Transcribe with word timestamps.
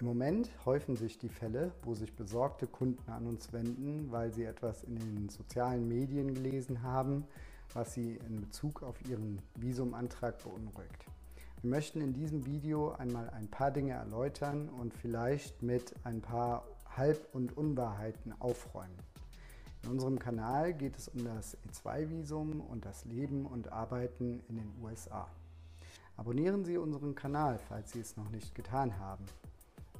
Im 0.00 0.08
Moment 0.08 0.50
häufen 0.66 0.96
sich 0.96 1.18
die 1.18 1.28
Fälle, 1.28 1.70
wo 1.84 1.94
sich 1.94 2.16
besorgte 2.16 2.66
Kunden 2.66 3.08
an 3.12 3.28
uns 3.28 3.52
wenden, 3.52 4.10
weil 4.10 4.34
sie 4.34 4.42
etwas 4.42 4.82
in 4.82 4.96
den 4.96 5.28
sozialen 5.28 5.86
Medien 5.86 6.34
gelesen 6.34 6.82
haben, 6.82 7.24
was 7.74 7.94
sie 7.94 8.16
in 8.28 8.40
Bezug 8.40 8.82
auf 8.82 8.96
ihren 9.08 9.40
Visumantrag 9.54 10.42
beunruhigt. 10.42 11.06
Wir 11.60 11.70
möchten 11.70 12.00
in 12.00 12.12
diesem 12.12 12.44
Video 12.44 12.90
einmal 12.90 13.30
ein 13.30 13.46
paar 13.46 13.70
Dinge 13.70 13.92
erläutern 13.92 14.68
und 14.68 14.92
vielleicht 14.92 15.62
mit 15.62 15.94
ein 16.02 16.20
paar 16.20 16.66
Halb- 16.96 17.28
und 17.32 17.56
Unwahrheiten 17.56 18.34
aufräumen. 18.40 18.98
In 19.84 19.90
unserem 19.90 20.18
Kanal 20.18 20.74
geht 20.74 20.96
es 20.98 21.06
um 21.06 21.24
das 21.24 21.56
E2-Visum 21.68 22.60
und 22.60 22.84
das 22.84 23.04
Leben 23.04 23.46
und 23.46 23.72
Arbeiten 23.72 24.42
in 24.48 24.56
den 24.56 24.72
USA. 24.82 25.28
Abonnieren 26.16 26.64
Sie 26.64 26.78
unseren 26.78 27.14
Kanal, 27.14 27.60
falls 27.68 27.92
Sie 27.92 28.00
es 28.00 28.16
noch 28.16 28.30
nicht 28.30 28.56
getan 28.56 28.98
haben 28.98 29.24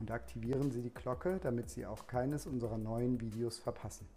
und 0.00 0.10
aktivieren 0.10 0.70
Sie 0.70 0.82
die 0.82 0.92
Glocke, 0.92 1.38
damit 1.42 1.70
Sie 1.70 1.86
auch 1.86 2.06
keines 2.06 2.46
unserer 2.46 2.78
neuen 2.78 3.20
Videos 3.20 3.58
verpassen. 3.58 4.08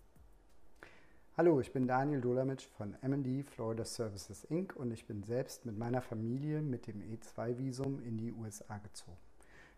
Hallo, 1.38 1.60
ich 1.60 1.72
bin 1.72 1.88
Daniel 1.88 2.20
Dolamitsch 2.20 2.66
von 2.66 2.96
MD 3.02 3.44
Florida 3.44 3.86
Services 3.86 4.44
Inc. 4.46 4.76
und 4.76 4.92
ich 4.92 5.06
bin 5.06 5.24
selbst 5.24 5.66
mit 5.66 5.78
meiner 5.78 6.02
Familie 6.02 6.62
mit 6.62 6.88
dem 6.88 7.02
E2-Visum 7.02 8.02
in 8.02 8.18
die 8.18 8.34
USA 8.34 8.80
gezogen. 8.80 9.18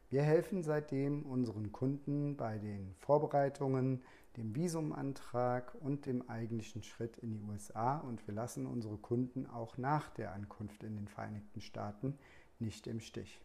Wir 0.09 0.23
helfen 0.23 0.63
seitdem 0.63 1.23
unseren 1.23 1.71
Kunden 1.71 2.37
bei 2.37 2.57
den 2.57 2.95
Vorbereitungen, 2.95 4.01
dem 4.37 4.55
Visumantrag 4.55 5.75
und 5.81 6.05
dem 6.05 6.27
eigentlichen 6.29 6.81
Schritt 6.81 7.17
in 7.17 7.33
die 7.33 7.41
USA 7.41 7.97
und 7.97 8.25
wir 8.25 8.33
lassen 8.33 8.65
unsere 8.65 8.97
Kunden 8.97 9.45
auch 9.45 9.77
nach 9.77 10.09
der 10.11 10.33
Ankunft 10.33 10.83
in 10.83 10.95
den 10.95 11.07
Vereinigten 11.07 11.61
Staaten 11.61 12.17
nicht 12.57 12.87
im 12.87 13.01
Stich. 13.01 13.41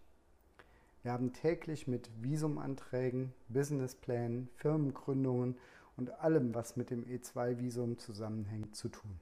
Wir 1.05 1.13
haben 1.13 1.35
täglich 1.35 1.87
mit 1.87 2.09
Visumanträgen, 2.23 3.35
Businessplänen, 3.51 4.49
Firmengründungen 4.57 5.59
und 5.99 6.19
allem, 6.19 6.55
was 6.55 6.77
mit 6.77 6.89
dem 6.89 7.05
E2-Visum 7.05 7.99
zusammenhängt, 7.99 8.75
zu 8.75 8.89
tun. 8.89 9.21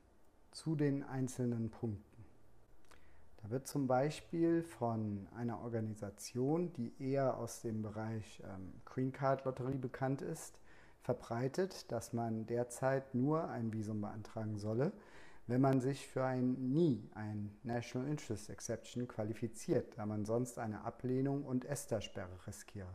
Zu 0.53 0.77
den 0.77 1.03
einzelnen 1.03 1.71
Punkten. 1.71 2.25
Da 3.43 3.51
wird 3.51 3.67
zum 3.67 3.89
Beispiel 3.89 4.63
von 4.63 5.27
einer 5.35 5.61
Organisation, 5.61 6.73
die 6.75 6.93
eher 7.01 7.37
aus 7.37 7.63
dem 7.63 7.83
Bereich 7.83 8.41
ähm, 8.45 8.75
Green 8.85 9.11
Card 9.11 9.45
Lotterie 9.45 9.79
bekannt 9.79 10.23
ist, 10.23 10.61
verbreitet, 11.01 11.91
dass 11.91 12.13
man 12.13 12.47
derzeit 12.47 13.13
nur 13.13 13.49
ein 13.49 13.73
Visum 13.73 14.03
beantragen 14.03 14.57
solle, 14.57 14.93
wenn 15.47 15.61
man 15.61 15.81
sich 15.81 16.07
für 16.07 16.25
ein 16.25 16.53
NI, 16.73 17.11
ein 17.15 17.57
National 17.63 18.09
Interest 18.09 18.49
Exception, 18.49 19.09
qualifiziert, 19.09 19.99
da 19.99 20.07
man 20.07 20.25
sonst 20.25 20.59
eine 20.59 20.85
Ablehnung 20.85 21.45
und 21.45 21.65
ESTA-Sperre 21.65 22.47
riskiere. 22.47 22.95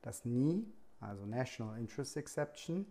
Das 0.00 0.24
NI, 0.24 0.64
also 1.00 1.26
National 1.26 1.78
Interest 1.78 2.16
Exception, 2.16 2.86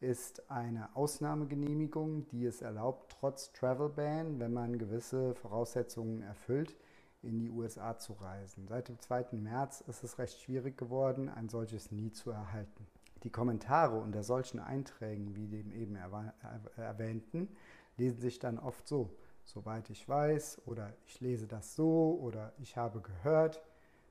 ist 0.00 0.48
eine 0.48 0.94
Ausnahmegenehmigung, 0.94 2.28
die 2.28 2.46
es 2.46 2.62
erlaubt, 2.62 3.16
trotz 3.18 3.52
Travel 3.52 3.88
Ban, 3.88 4.38
wenn 4.38 4.52
man 4.52 4.78
gewisse 4.78 5.34
Voraussetzungen 5.34 6.22
erfüllt, 6.22 6.76
in 7.22 7.40
die 7.40 7.50
USA 7.50 7.98
zu 7.98 8.12
reisen. 8.12 8.68
Seit 8.68 8.88
dem 8.88 9.00
2. 9.00 9.32
März 9.32 9.80
ist 9.88 10.04
es 10.04 10.18
recht 10.18 10.40
schwierig 10.40 10.78
geworden, 10.78 11.28
ein 11.28 11.48
solches 11.48 11.90
NI 11.90 12.12
zu 12.12 12.30
erhalten. 12.30 12.86
Die 13.24 13.30
Kommentare 13.30 13.98
unter 13.98 14.22
solchen 14.22 14.60
Einträgen 14.60 15.34
wie 15.34 15.48
dem 15.48 15.72
eben 15.72 15.96
erwähnten 16.76 17.48
lesen 17.98 18.20
sich 18.20 18.38
dann 18.38 18.58
oft 18.58 18.88
so, 18.88 19.10
soweit 19.44 19.90
ich 19.90 20.08
weiß 20.08 20.62
oder 20.66 20.94
ich 21.06 21.20
lese 21.20 21.46
das 21.46 21.74
so 21.74 22.18
oder 22.20 22.52
ich 22.58 22.76
habe 22.76 23.00
gehört. 23.00 23.62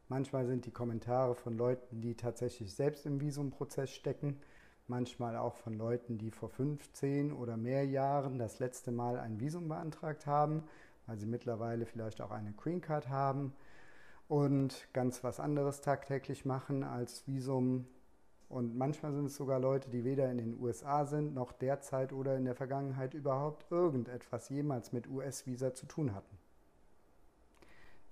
Manchmal 0.10 0.46
sind 0.46 0.66
die 0.66 0.72
Kommentare 0.72 1.36
von 1.36 1.58
Leuten, 1.58 2.02
die 2.02 2.16
tatsächlich 2.16 2.74
selbst 2.74 3.06
im 3.06 3.20
Visumprozess 3.20 3.90
stecken, 3.90 4.40
manchmal 4.88 5.36
auch 5.36 5.56
von 5.56 5.74
Leuten, 5.74 6.18
die 6.18 6.32
vor 6.32 6.50
15 6.50 7.34
oder 7.34 7.58
mehr 7.58 7.86
Jahren 7.86 8.40
das 8.40 8.60
letzte 8.60 8.92
Mal 8.92 9.20
ein 9.20 9.40
Visum 9.40 9.68
beantragt 9.68 10.26
haben, 10.26 10.64
weil 11.08 11.18
sie 11.18 11.26
mittlerweile 11.26 11.86
vielleicht 11.86 12.22
auch 12.22 12.32
eine 12.32 12.54
Green 12.54 12.82
Card 12.82 13.10
haben 13.10 13.54
und 14.28 14.88
ganz 14.94 15.24
was 15.24 15.40
anderes 15.40 15.82
tagtäglich 15.82 16.46
machen 16.46 16.84
als 16.84 17.28
Visum 17.28 17.88
und 18.50 18.78
manchmal 18.78 19.14
sind 19.14 19.26
es 19.26 19.36
sogar 19.36 19.60
Leute, 19.60 19.90
die 19.90 20.06
weder 20.06 20.32
in 20.32 20.38
den 20.38 20.60
USA 20.60 21.06
sind, 21.06 21.34
noch 21.34 21.52
derzeit 21.52 22.14
oder 22.14 22.38
in 22.38 22.46
der 22.46 22.56
Vergangenheit 22.56 23.14
überhaupt 23.14 23.66
irgendetwas 23.70 24.50
jemals 24.50 24.94
mit 24.94 25.08
US-Visa 25.10 25.74
zu 25.74 25.86
tun 25.86 26.16
hatten. 26.16 26.38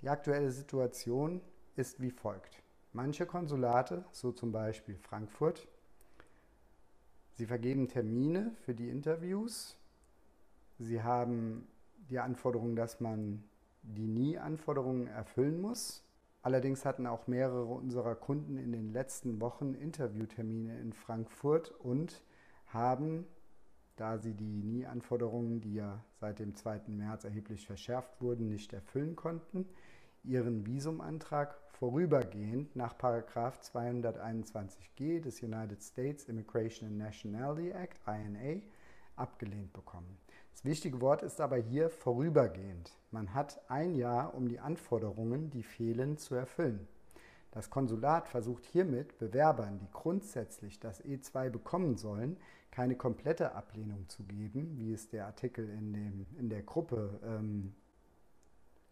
Die 0.01 0.09
aktuelle 0.09 0.51
Situation 0.51 1.41
ist 1.75 2.01
wie 2.01 2.11
folgt. 2.11 2.61
Manche 2.91 3.25
Konsulate, 3.25 4.05
so 4.11 4.31
zum 4.31 4.51
Beispiel 4.51 4.95
Frankfurt, 4.95 5.67
sie 7.33 7.45
vergeben 7.45 7.87
Termine 7.87 8.51
für 8.61 8.73
die 8.73 8.89
Interviews. 8.89 9.77
Sie 10.79 11.01
haben 11.01 11.67
die 12.09 12.19
Anforderung, 12.19 12.75
dass 12.75 12.99
man 12.99 13.43
die 13.83 14.07
Nie-Anforderungen 14.07 15.07
erfüllen 15.07 15.61
muss. 15.61 16.04
Allerdings 16.45 16.85
hatten 16.85 17.07
auch 17.07 17.25
mehrere 17.25 17.73
unserer 17.73 18.13
Kunden 18.13 18.59
in 18.59 18.71
den 18.71 18.93
letzten 18.93 19.41
Wochen 19.41 19.73
Interviewtermine 19.73 20.77
in 20.77 20.93
Frankfurt 20.93 21.71
und 21.71 22.21
haben, 22.67 23.25
da 23.95 24.19
sie 24.19 24.35
die 24.35 24.61
Nie-Anforderungen, 24.61 25.59
die 25.59 25.73
ja 25.73 26.05
seit 26.19 26.37
dem 26.37 26.53
2. 26.53 26.81
März 26.89 27.23
erheblich 27.23 27.65
verschärft 27.65 28.21
wurden, 28.21 28.47
nicht 28.47 28.73
erfüllen 28.73 29.15
konnten, 29.15 29.67
ihren 30.23 30.67
Visumantrag 30.67 31.57
vorübergehend 31.79 32.75
nach 32.75 32.93
221g 32.93 35.21
des 35.21 35.41
United 35.41 35.81
States 35.81 36.25
Immigration 36.25 36.87
and 36.87 36.99
Nationality 36.99 37.71
Act, 37.71 37.99
INA, 38.05 38.61
abgelehnt 39.15 39.73
bekommen. 39.73 40.15
Das 40.55 40.63
wichtige 40.63 41.01
Wort 41.01 41.21
ist 41.21 41.41
aber 41.41 41.57
hier 41.57 41.89
vorübergehend. 41.89 42.89
Man 43.11 43.33
hat 43.33 43.59
ein 43.67 43.93
Jahr, 43.93 44.33
um 44.33 44.47
die 44.47 44.61
Anforderungen, 44.61 45.49
die 45.49 45.63
fehlen, 45.63 46.17
zu 46.17 46.33
erfüllen. 46.33 46.87
Das 47.51 47.69
Konsulat 47.69 48.29
versucht 48.29 48.65
hiermit 48.65 49.17
Bewerbern, 49.17 49.79
die 49.79 49.91
grundsätzlich 49.91 50.79
das 50.79 51.03
E2 51.03 51.49
bekommen 51.49 51.97
sollen, 51.97 52.37
keine 52.71 52.95
komplette 52.95 53.53
Ablehnung 53.53 54.07
zu 54.07 54.23
geben, 54.23 54.77
wie 54.77 54.93
es 54.93 55.09
der 55.09 55.25
Artikel 55.25 55.69
in, 55.69 55.91
dem, 55.91 56.25
in 56.39 56.47
der 56.47 56.63
Gruppe 56.63 57.19
ähm, 57.25 57.75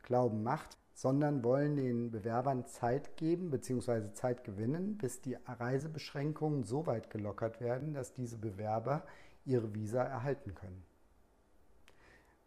Glauben 0.01 0.43
macht, 0.43 0.77
sondern 0.93 1.45
wollen 1.45 1.77
den 1.77 2.11
Bewerbern 2.11 2.65
Zeit 2.65 3.15
geben 3.15 3.51
bzw. 3.51 4.11
Zeit 4.11 4.43
gewinnen, 4.43 4.97
bis 4.97 5.21
die 5.21 5.37
Reisebeschränkungen 5.47 6.65
so 6.65 6.87
weit 6.87 7.09
gelockert 7.09 7.61
werden, 7.61 7.93
dass 7.93 8.11
diese 8.11 8.37
Bewerber 8.37 9.05
ihre 9.45 9.73
Visa 9.73 10.03
erhalten 10.03 10.55
können. 10.55 10.83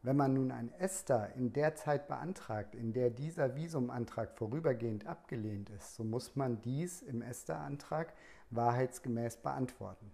Wenn 0.07 0.15
man 0.19 0.35
nun 0.35 0.53
ein 0.53 0.71
ESTA 0.79 1.25
in 1.35 1.53
der 1.53 1.75
Zeit 1.75 2.07
beantragt, 2.07 2.77
in 2.77 2.93
der 2.93 3.11
dieser 3.11 3.57
Visumantrag 3.57 4.37
vorübergehend 4.37 5.05
abgelehnt 5.05 5.69
ist, 5.71 5.97
so 5.97 6.05
muss 6.05 6.37
man 6.37 6.63
dies 6.63 7.03
im 7.03 7.23
ESTA-Antrag 7.23 8.13
wahrheitsgemäß 8.51 9.39
beantworten. 9.39 10.13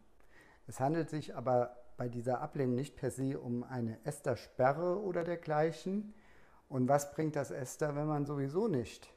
Es 0.67 0.81
handelt 0.81 1.11
sich 1.11 1.37
aber 1.37 1.77
bei 1.99 2.09
dieser 2.09 2.41
Ablehnung 2.41 2.75
nicht 2.75 2.97
per 2.97 3.11
se 3.11 3.39
um 3.39 3.65
eine 3.65 3.99
ESTA-Sperre 4.05 4.99
oder 4.99 5.25
dergleichen. 5.25 6.15
Und 6.71 6.89
was 6.89 7.13
bringt 7.13 7.37
das 7.37 7.51
ESTA, 7.51 7.95
wenn 7.95 8.07
man 8.07 8.25
sowieso 8.25 8.69
nicht 8.69 9.13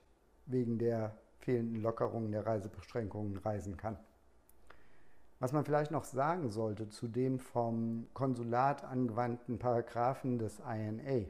wegen 0.46 0.78
der 0.78 1.16
fehlenden 1.38 1.82
Lockerung 1.82 2.32
der 2.34 2.46
Reisebeschränkungen 2.46 3.38
reisen 3.38 3.78
kann? 3.78 3.98
Was 5.40 5.52
man 5.52 5.66
vielleicht 5.66 5.92
noch 5.92 6.06
sagen 6.06 6.50
sollte 6.50 6.88
zu 6.88 7.08
dem 7.08 7.40
vom 7.40 8.08
Konsulat 8.14 8.86
angewandten 8.86 9.60
Paragraphen 9.60 10.40
des 10.40 10.60
INA. 10.60 11.26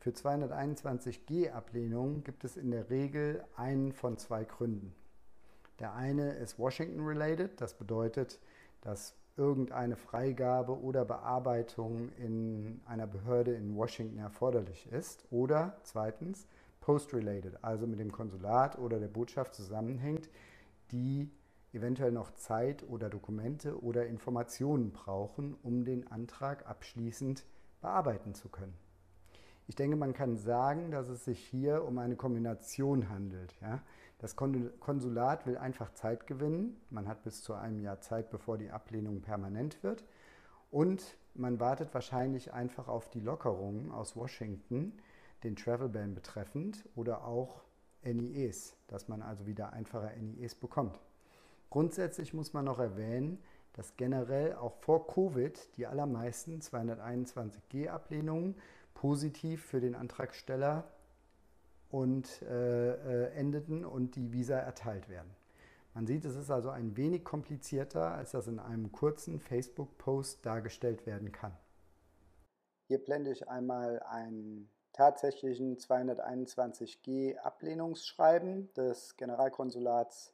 Für 0.00 0.10
221g 0.10 1.50
Ablehnungen 1.52 2.24
gibt 2.24 2.44
es 2.44 2.56
in 2.56 2.70
der 2.70 2.90
Regel 2.90 3.44
einen 3.56 3.92
von 3.92 4.16
zwei 4.18 4.44
Gründen. 4.44 4.94
Der 5.78 5.94
eine 5.94 6.32
ist 6.32 6.58
Washington-related, 6.58 7.60
das 7.60 7.74
bedeutet, 7.74 8.38
dass 8.80 9.14
irgendeine 9.36 9.96
Freigabe 9.96 10.78
oder 10.78 11.04
Bearbeitung 11.04 12.12
in 12.18 12.80
einer 12.86 13.06
Behörde 13.06 13.54
in 13.54 13.76
Washington 13.76 14.18
erforderlich 14.18 14.86
ist. 14.92 15.24
Oder 15.30 15.76
zweitens 15.82 16.46
Post-related, 16.80 17.62
also 17.62 17.86
mit 17.86 17.98
dem 17.98 18.12
Konsulat 18.12 18.78
oder 18.78 19.00
der 19.00 19.08
Botschaft 19.08 19.54
zusammenhängt, 19.54 20.28
die 20.92 21.30
eventuell 21.74 22.12
noch 22.12 22.32
Zeit 22.32 22.84
oder 22.88 23.10
Dokumente 23.10 23.82
oder 23.82 24.06
Informationen 24.06 24.92
brauchen, 24.92 25.56
um 25.62 25.84
den 25.84 26.06
Antrag 26.10 26.66
abschließend 26.68 27.44
bearbeiten 27.80 28.34
zu 28.34 28.48
können. 28.48 28.74
Ich 29.66 29.74
denke, 29.74 29.96
man 29.96 30.12
kann 30.12 30.36
sagen, 30.36 30.90
dass 30.90 31.08
es 31.08 31.24
sich 31.24 31.38
hier 31.38 31.84
um 31.84 31.98
eine 31.98 32.16
Kombination 32.16 33.08
handelt. 33.08 33.54
Ja? 33.62 33.80
Das 34.18 34.36
Konsulat 34.36 35.46
will 35.46 35.56
einfach 35.56 35.92
Zeit 35.94 36.26
gewinnen. 36.26 36.80
Man 36.90 37.08
hat 37.08 37.22
bis 37.24 37.42
zu 37.42 37.54
einem 37.54 37.80
Jahr 37.80 38.00
Zeit, 38.00 38.30
bevor 38.30 38.58
die 38.58 38.70
Ablehnung 38.70 39.22
permanent 39.22 39.82
wird. 39.82 40.04
Und 40.70 41.16
man 41.34 41.60
wartet 41.60 41.94
wahrscheinlich 41.94 42.52
einfach 42.52 42.88
auf 42.88 43.08
die 43.08 43.20
Lockerungen 43.20 43.90
aus 43.90 44.16
Washington, 44.16 44.92
den 45.42 45.56
Travel 45.56 45.88
Ban 45.88 46.14
betreffend 46.14 46.88
oder 46.94 47.24
auch 47.24 47.62
NIEs, 48.02 48.76
dass 48.86 49.08
man 49.08 49.22
also 49.22 49.46
wieder 49.46 49.72
einfacher 49.72 50.14
NIEs 50.16 50.54
bekommt. 50.54 51.00
Grundsätzlich 51.70 52.34
muss 52.34 52.52
man 52.52 52.64
noch 52.64 52.78
erwähnen, 52.78 53.42
dass 53.74 53.96
generell 53.96 54.54
auch 54.54 54.74
vor 54.76 55.06
Covid 55.06 55.76
die 55.76 55.86
allermeisten 55.86 56.60
221G-Ablehnungen 56.60 58.54
positiv 58.94 59.64
für 59.64 59.80
den 59.80 59.94
Antragsteller 59.94 60.84
und 61.90 62.42
äh, 62.42 63.26
äh, 63.26 63.32
endeten 63.34 63.84
und 63.84 64.16
die 64.16 64.32
Visa 64.32 64.56
erteilt 64.56 65.08
werden. 65.08 65.30
Man 65.94 66.08
sieht, 66.08 66.24
es 66.24 66.34
ist 66.34 66.50
also 66.50 66.70
ein 66.70 66.96
wenig 66.96 67.22
komplizierter, 67.24 68.12
als 68.12 68.32
das 68.32 68.48
in 68.48 68.58
einem 68.58 68.90
kurzen 68.90 69.38
Facebook-Post 69.38 70.44
dargestellt 70.44 71.06
werden 71.06 71.30
kann. 71.30 71.56
Hier 72.88 72.98
blende 72.98 73.30
ich 73.30 73.48
einmal 73.48 74.00
einen 74.02 74.68
tatsächlichen 74.92 75.78
221G 75.78 77.36
Ablehnungsschreiben 77.38 78.72
des 78.74 79.16
Generalkonsulats 79.16 80.33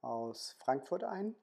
aus 0.00 0.56
Frankfurt 0.58 1.04
ein. 1.04 1.34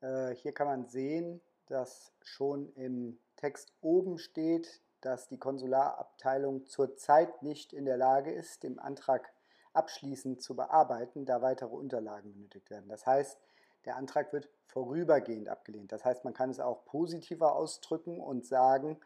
Äh, 0.00 0.34
hier 0.34 0.52
kann 0.52 0.66
man 0.66 0.86
sehen, 0.86 1.40
dass 1.66 2.12
schon 2.22 2.72
im 2.74 3.18
Text 3.36 3.72
oben 3.80 4.18
steht, 4.18 4.80
dass 5.00 5.28
die 5.28 5.38
Konsularabteilung 5.38 6.66
zurzeit 6.66 7.42
nicht 7.42 7.72
in 7.72 7.84
der 7.84 7.96
Lage 7.96 8.32
ist, 8.32 8.62
den 8.62 8.78
Antrag 8.78 9.32
abschließend 9.72 10.42
zu 10.42 10.56
bearbeiten, 10.56 11.24
da 11.24 11.42
weitere 11.42 11.74
Unterlagen 11.74 12.32
benötigt 12.32 12.70
werden. 12.70 12.88
Das 12.88 13.06
heißt, 13.06 13.38
der 13.84 13.96
Antrag 13.96 14.32
wird 14.32 14.50
vorübergehend 14.66 15.48
abgelehnt. 15.48 15.92
Das 15.92 16.04
heißt, 16.04 16.24
man 16.24 16.34
kann 16.34 16.50
es 16.50 16.60
auch 16.60 16.84
positiver 16.84 17.54
ausdrücken 17.54 18.20
und 18.20 18.46
sagen, 18.46 19.00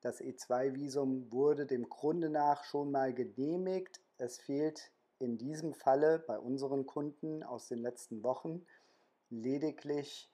das 0.00 0.20
E2-Visum 0.20 1.32
wurde 1.32 1.66
dem 1.66 1.88
Grunde 1.88 2.30
nach 2.30 2.64
schon 2.64 2.90
mal 2.90 3.12
genehmigt. 3.12 4.00
Es 4.16 4.38
fehlt 4.38 4.92
in 5.18 5.38
diesem 5.38 5.74
Falle 5.74 6.18
bei 6.18 6.38
unseren 6.38 6.86
Kunden 6.86 7.42
aus 7.42 7.68
den 7.68 7.78
letzten 7.78 8.22
Wochen 8.22 8.64
lediglich 9.30 10.30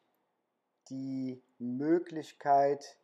die 0.88 1.42
Möglichkeit, 1.58 2.98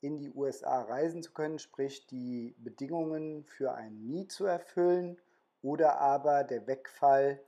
in 0.00 0.18
die 0.18 0.30
USA 0.30 0.82
reisen 0.82 1.22
zu 1.22 1.32
können, 1.32 1.58
sprich 1.58 2.06
die 2.06 2.54
Bedingungen 2.58 3.44
für 3.44 3.72
ein 3.72 4.06
Nie 4.06 4.28
zu 4.28 4.44
erfüllen 4.44 5.18
oder 5.62 5.98
aber 5.98 6.44
der 6.44 6.66
Wegfall 6.66 7.42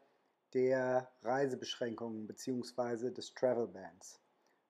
der 0.54 1.12
Reisebeschränkungen 1.20 2.26
bzw. 2.26 3.10
des 3.10 3.34
Travel 3.34 3.66
Bans. 3.66 4.20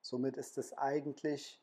Somit 0.03 0.37
ist 0.37 0.59
es 0.59 0.73
eigentlich 0.73 1.62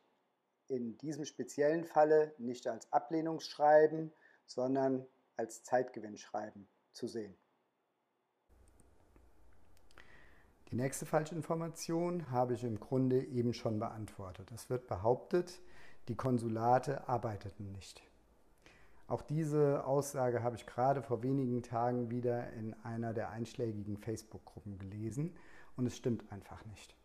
in 0.69 0.97
diesem 0.97 1.25
speziellen 1.25 1.83
Falle 1.83 2.33
nicht 2.37 2.67
als 2.67 2.91
Ablehnungsschreiben, 2.93 4.13
sondern 4.45 5.05
als 5.37 5.63
Zeitgewinnschreiben 5.63 6.67
zu 6.91 7.07
sehen. 7.07 7.35
Die 10.69 10.75
nächste 10.75 11.05
Falschinformation 11.05 12.31
habe 12.31 12.55
ich 12.55 12.63
im 12.63 12.79
Grunde 12.79 13.23
eben 13.23 13.53
schon 13.53 13.77
beantwortet. 13.79 14.51
Es 14.51 14.69
wird 14.69 14.87
behauptet, 14.87 15.61
die 16.07 16.15
Konsulate 16.15 17.07
arbeiteten 17.07 17.71
nicht. 17.71 18.01
Auch 19.07 19.21
diese 19.21 19.85
Aussage 19.85 20.41
habe 20.41 20.55
ich 20.55 20.65
gerade 20.65 21.03
vor 21.03 21.21
wenigen 21.21 21.61
Tagen 21.61 22.09
wieder 22.09 22.51
in 22.53 22.73
einer 22.83 23.13
der 23.13 23.29
einschlägigen 23.29 23.97
Facebook-Gruppen 23.97 24.79
gelesen 24.79 25.37
und 25.75 25.85
es 25.85 25.95
stimmt 25.95 26.31
einfach 26.31 26.65
nicht. 26.65 26.95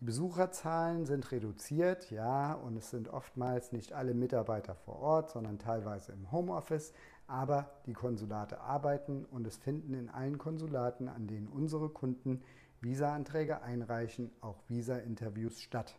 Die 0.00 0.06
Besucherzahlen 0.06 1.04
sind 1.04 1.30
reduziert, 1.30 2.10
ja, 2.10 2.54
und 2.54 2.74
es 2.74 2.88
sind 2.88 3.08
oftmals 3.10 3.70
nicht 3.70 3.92
alle 3.92 4.14
Mitarbeiter 4.14 4.74
vor 4.74 4.96
Ort, 4.96 5.30
sondern 5.30 5.58
teilweise 5.58 6.12
im 6.12 6.32
Homeoffice, 6.32 6.94
aber 7.26 7.70
die 7.84 7.92
Konsulate 7.92 8.60
arbeiten 8.60 9.26
und 9.26 9.46
es 9.46 9.58
finden 9.58 9.92
in 9.92 10.08
allen 10.08 10.38
Konsulaten, 10.38 11.06
an 11.06 11.26
denen 11.26 11.48
unsere 11.48 11.90
Kunden 11.90 12.42
Visa-Anträge 12.80 13.60
einreichen, 13.60 14.30
auch 14.40 14.62
Visa-Interviews 14.68 15.60
statt. 15.60 15.94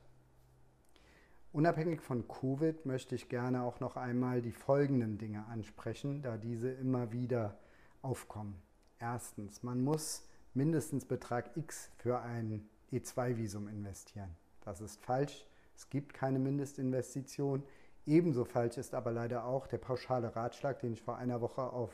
Unabhängig 1.51 2.01
von 2.01 2.27
Covid 2.27 2.88
möchte 2.88 3.13
ich 3.13 3.30
gerne 3.30 3.62
auch 3.62 3.81
noch 3.81 3.97
einmal 3.97 4.42
die 4.42 4.51
folgenden 4.51 5.19
Dinge 5.19 5.45
ansprechen, 5.45 6.24
da 6.24 6.38
diese 6.38 6.71
immer 6.71 7.12
wieder 7.12 7.59
aufkommen. 8.01 8.59
Erstens, 8.97 9.62
man 9.62 9.83
muss 9.83 10.27
mindestens 10.56 11.06
Betrag 11.06 11.56
X 11.56 11.92
für 11.97 12.21
ein 12.21 12.68
E2-Visum 12.92 13.68
investieren. 13.68 14.36
Das 14.62 14.82
ist 14.82 15.02
falsch. 15.02 15.46
Es 15.76 15.90
gibt 15.90 16.14
keine 16.14 16.40
Mindestinvestition. 16.40 17.64
Ebenso 18.06 18.46
falsch 18.46 18.78
ist 18.78 18.94
aber 18.94 19.12
leider 19.12 19.46
auch 19.46 19.68
der 19.68 19.78
pauschale 19.78 20.36
Ratschlag, 20.36 20.80
den 20.80 20.94
ich 20.94 21.02
vor 21.02 21.18
einer 21.18 21.42
Woche 21.42 21.62
auf 21.62 21.92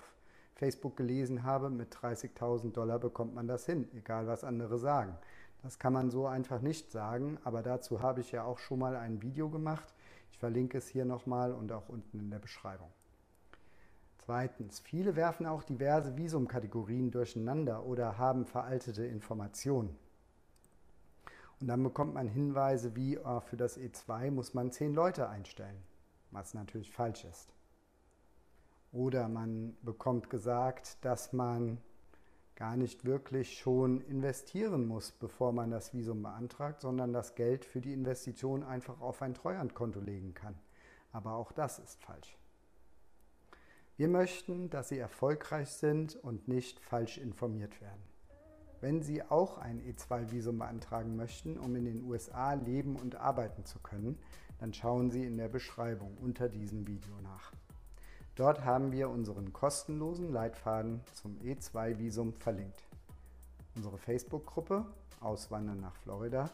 Facebook 0.56 0.98
gelesen 0.98 1.44
habe, 1.44 1.70
mit 1.70 1.94
30.000 1.96 2.72
Dollar 2.72 2.98
bekommt 3.00 3.36
man 3.36 3.48
das 3.48 3.66
hin, 3.66 3.88
egal 3.96 4.26
was 4.28 4.44
andere 4.44 4.80
sagen. 4.80 5.16
Das 5.62 5.80
kann 5.80 5.94
man 5.94 6.10
so 6.10 6.28
einfach 6.28 6.62
nicht 6.62 6.92
sagen, 6.92 7.38
aber 7.44 7.62
dazu 7.62 8.02
habe 8.02 8.22
ich 8.22 8.32
ja 8.32 8.44
auch 8.44 8.58
schon 8.58 8.80
mal 8.80 8.96
ein 8.96 9.22
Video 9.22 9.50
gemacht. 9.50 9.94
Ich 10.32 10.38
verlinke 10.38 10.78
es 10.78 10.88
hier 10.88 11.06
nochmal 11.06 11.54
und 11.54 11.72
auch 11.72 11.90
unten 11.90 12.20
in 12.20 12.32
der 12.32 12.40
Beschreibung. 12.40 12.90
Zweitens, 14.18 14.80
viele 14.80 15.16
werfen 15.16 15.46
auch 15.46 15.64
diverse 15.64 16.18
Visumkategorien 16.18 17.12
durcheinander 17.12 17.86
oder 17.86 18.18
haben 18.18 18.46
veraltete 18.46 19.06
Informationen. 19.06 19.96
Und 21.59 21.68
dann 21.68 21.83
bekommt 21.83 22.13
man 22.13 22.27
Hinweise 22.27 22.95
wie, 22.95 23.18
oh, 23.18 23.39
für 23.39 23.57
das 23.57 23.80
E2 23.80 24.31
muss 24.31 24.54
man 24.54 24.71
zehn 24.71 24.94
Leute 24.94 25.30
einstellen, 25.30 25.81
was 26.31 26.54
natürlich 26.54 26.92
falsch 26.92 27.25
ist. 27.25 27.54
Oder 28.92 29.27
man 29.27 29.75
bekommt 29.81 30.30
gesagt, 30.30 31.04
dass 31.04 31.33
man 31.33 31.80
gar 32.56 32.75
nicht 32.75 33.06
wirklich 33.06 33.59
schon 33.59 34.01
investieren 34.01 34.88
muss, 34.88 35.12
bevor 35.12 35.51
man 35.51 35.69
das 35.69 35.94
Visum 35.94 36.24
beantragt, 36.24 36.81
sondern 36.81 37.13
das 37.13 37.36
Geld 37.36 37.65
für 37.65 37.81
die 37.81 37.94
Investition 37.94 38.63
einfach 38.63 39.00
auf 39.00 39.21
ein 39.21 39.36
Treuhandkonto 39.36 40.00
legen 40.00 40.33
kann. 40.33 40.56
Aber 41.12 41.33
auch 41.33 41.51
das 41.51 41.80
ist 41.80 42.01
falsch. 42.01 42.38
Wir 43.95 44.07
möchten, 44.07 44.69
dass 44.69 44.89
Sie 44.89 44.98
erfolgreich 45.00 45.69
sind 45.69 46.15
und 46.15 46.48
nicht 46.48 46.80
falsch 46.80 47.18
informiert 47.18 47.81
werden. 47.81 48.01
Wenn 48.79 49.01
Sie 49.01 49.24
auch 49.24 49.57
ein 49.57 49.81
E2-Visum 49.81 50.59
beantragen 50.59 51.15
möchten, 51.15 51.57
um 51.57 51.75
in 51.75 51.85
den 51.85 52.03
USA 52.03 52.53
leben 52.53 52.95
und 52.95 53.15
arbeiten 53.15 53.65
zu 53.65 53.79
können, 53.79 54.19
dann 54.59 54.74
schauen 54.74 55.09
Sie 55.09 55.24
in 55.25 55.38
der 55.38 55.47
Beschreibung 55.47 56.15
unter 56.21 56.47
diesem 56.47 56.85
Video 56.85 57.13
nach. 57.24 57.51
Dort 58.35 58.63
haben 58.63 58.91
wir 58.91 59.09
unseren 59.09 59.51
kostenlosen 59.51 60.31
Leitfaden 60.31 61.01
zum 61.13 61.39
E2-Visum 61.39 62.33
verlinkt. 62.33 62.83
Unsere 63.75 63.97
Facebook-Gruppe 63.97 64.85
Auswandern 65.21 65.79
nach 65.79 65.96
Florida 65.96 66.51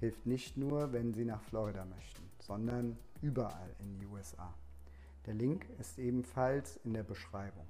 hilft 0.00 0.24
nicht 0.24 0.56
nur, 0.56 0.92
wenn 0.92 1.12
Sie 1.12 1.26
nach 1.26 1.42
Florida 1.42 1.84
möchten, 1.84 2.22
sondern 2.38 2.98
überall 3.20 3.74
in 3.80 3.98
die 3.98 4.06
USA. 4.06 4.54
Der 5.26 5.34
Link 5.34 5.66
ist 5.78 5.98
ebenfalls 5.98 6.78
in 6.84 6.94
der 6.94 7.02
Beschreibung. 7.02 7.66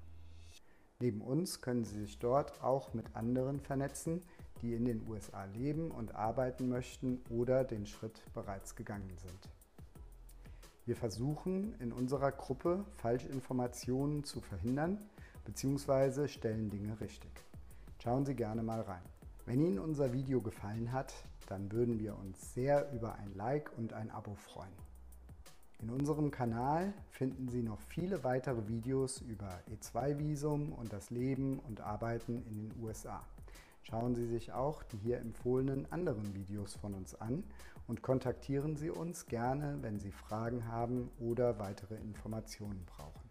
Neben 0.98 1.20
uns 1.20 1.60
können 1.60 1.84
Sie 1.84 2.00
sich 2.00 2.18
dort 2.18 2.62
auch 2.62 2.94
mit 2.94 3.14
anderen 3.14 3.60
vernetzen, 3.60 4.22
die 4.62 4.74
in 4.74 4.86
den 4.86 5.06
USA 5.06 5.44
leben 5.44 5.90
und 5.90 6.14
arbeiten 6.14 6.68
möchten 6.68 7.20
oder 7.28 7.64
den 7.64 7.86
Schritt 7.86 8.22
bereits 8.32 8.74
gegangen 8.74 9.16
sind. 9.16 9.50
Wir 10.86 10.96
versuchen 10.96 11.74
in 11.80 11.92
unserer 11.92 12.32
Gruppe 12.32 12.84
Falschinformationen 12.96 14.24
zu 14.24 14.40
verhindern 14.40 14.98
bzw. 15.44 16.28
stellen 16.28 16.70
Dinge 16.70 16.98
richtig. 17.00 17.32
Schauen 18.02 18.24
Sie 18.24 18.34
gerne 18.34 18.62
mal 18.62 18.80
rein. 18.80 19.02
Wenn 19.44 19.60
Ihnen 19.60 19.78
unser 19.78 20.12
Video 20.12 20.40
gefallen 20.40 20.92
hat, 20.92 21.12
dann 21.48 21.70
würden 21.72 21.98
wir 21.98 22.16
uns 22.16 22.54
sehr 22.54 22.90
über 22.92 23.16
ein 23.16 23.34
Like 23.34 23.70
und 23.76 23.92
ein 23.92 24.10
Abo 24.10 24.34
freuen. 24.34 24.72
In 25.78 25.90
unserem 25.90 26.30
Kanal 26.30 26.94
finden 27.10 27.48
Sie 27.50 27.62
noch 27.62 27.80
viele 27.80 28.24
weitere 28.24 28.66
Videos 28.66 29.20
über 29.20 29.60
E2-Visum 29.70 30.72
und 30.72 30.90
das 30.92 31.10
Leben 31.10 31.58
und 31.58 31.82
Arbeiten 31.82 32.42
in 32.48 32.68
den 32.68 32.82
USA. 32.82 33.22
Schauen 33.82 34.14
Sie 34.14 34.26
sich 34.26 34.52
auch 34.52 34.82
die 34.82 34.96
hier 34.96 35.18
empfohlenen 35.18 35.90
anderen 35.92 36.34
Videos 36.34 36.74
von 36.76 36.94
uns 36.94 37.14
an 37.14 37.44
und 37.86 38.02
kontaktieren 38.02 38.76
Sie 38.76 38.90
uns 38.90 39.26
gerne, 39.26 39.78
wenn 39.82 40.00
Sie 40.00 40.12
Fragen 40.12 40.66
haben 40.66 41.10
oder 41.20 41.58
weitere 41.58 41.96
Informationen 41.96 42.84
brauchen. 42.86 43.28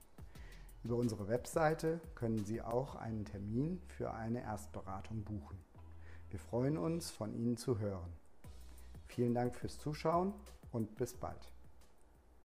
Über 0.84 0.98
unsere 0.98 1.28
Webseite 1.28 2.00
können 2.14 2.46
Sie 2.46 2.62
auch 2.62 2.96
einen 2.96 3.26
Termin 3.26 3.82
für 3.88 4.14
eine 4.14 4.44
Erstberatung 4.44 5.24
buchen. 5.24 5.58
Wir 6.30 6.40
freuen 6.40 6.78
uns, 6.78 7.10
von 7.10 7.34
Ihnen 7.34 7.58
zu 7.58 7.80
hören. 7.80 8.14
Vielen 9.08 9.34
Dank 9.34 9.56
fürs 9.56 9.80
Zuschauen 9.80 10.32
und 10.72 10.96
bis 10.96 11.16
bald. 11.16 11.55